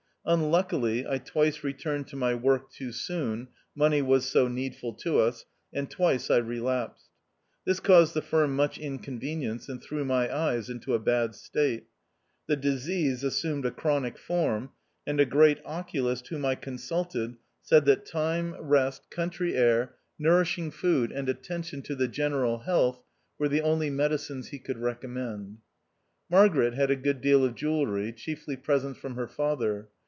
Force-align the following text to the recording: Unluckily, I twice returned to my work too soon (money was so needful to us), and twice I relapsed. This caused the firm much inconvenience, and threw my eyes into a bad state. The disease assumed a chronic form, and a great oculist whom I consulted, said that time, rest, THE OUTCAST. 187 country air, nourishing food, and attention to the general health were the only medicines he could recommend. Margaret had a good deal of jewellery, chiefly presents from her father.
Unluckily, 0.23 1.05
I 1.07 1.17
twice 1.17 1.63
returned 1.63 2.07
to 2.09 2.15
my 2.15 2.35
work 2.35 2.69
too 2.71 2.91
soon 2.91 3.47
(money 3.73 4.03
was 4.03 4.29
so 4.29 4.47
needful 4.47 4.93
to 4.93 5.19
us), 5.19 5.45
and 5.73 5.89
twice 5.89 6.29
I 6.29 6.37
relapsed. 6.37 7.07
This 7.65 7.79
caused 7.79 8.13
the 8.13 8.21
firm 8.21 8.55
much 8.55 8.77
inconvenience, 8.77 9.67
and 9.67 9.81
threw 9.81 10.05
my 10.05 10.33
eyes 10.33 10.69
into 10.69 10.93
a 10.93 10.99
bad 10.99 11.33
state. 11.33 11.87
The 12.45 12.55
disease 12.55 13.23
assumed 13.23 13.65
a 13.65 13.71
chronic 13.71 14.15
form, 14.19 14.69
and 15.07 15.19
a 15.19 15.25
great 15.25 15.57
oculist 15.65 16.27
whom 16.27 16.45
I 16.45 16.53
consulted, 16.53 17.37
said 17.63 17.85
that 17.85 18.05
time, 18.05 18.51
rest, 18.61 19.09
THE 19.09 19.17
OUTCAST. 19.17 19.17
187 19.17 19.23
country 19.23 19.55
air, 19.57 19.95
nourishing 20.19 20.69
food, 20.69 21.11
and 21.11 21.29
attention 21.29 21.81
to 21.81 21.95
the 21.95 22.07
general 22.07 22.59
health 22.59 23.03
were 23.39 23.49
the 23.49 23.61
only 23.63 23.89
medicines 23.89 24.49
he 24.49 24.59
could 24.59 24.77
recommend. 24.77 25.57
Margaret 26.29 26.75
had 26.75 26.91
a 26.91 26.95
good 26.95 27.21
deal 27.21 27.43
of 27.43 27.55
jewellery, 27.55 28.11
chiefly 28.13 28.55
presents 28.55 28.99
from 28.99 29.15
her 29.15 29.27
father. 29.27 29.87